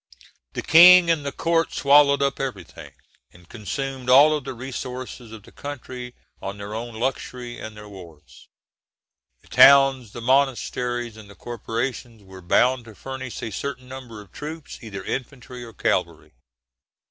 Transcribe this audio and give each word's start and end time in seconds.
The 0.53 0.63
King 0.63 1.11
and 1.11 1.23
the 1.23 1.31
court 1.31 1.71
swallowed 1.75 2.23
up 2.23 2.39
everything, 2.39 2.93
and 3.31 3.47
consumed 3.47 4.09
all 4.09 4.41
the 4.41 4.51
resources 4.55 5.31
of 5.31 5.43
the 5.43 5.51
country 5.51 6.15
on 6.41 6.57
their 6.57 6.69
luxury 6.75 7.59
and 7.59 7.77
their 7.77 7.87
wars. 7.87 8.47
The 9.43 9.47
towns, 9.49 10.13
the 10.13 10.19
monasteries, 10.19 11.17
and 11.17 11.29
the 11.29 11.35
corporations, 11.35 12.23
were 12.23 12.41
bound 12.41 12.85
to 12.85 12.95
furnish 12.95 13.43
a 13.43 13.51
certain 13.51 13.87
number 13.87 14.21
of 14.21 14.31
troops, 14.31 14.79
either 14.81 15.03
infantry 15.03 15.63
or 15.63 15.71
cavalry. 15.73 16.33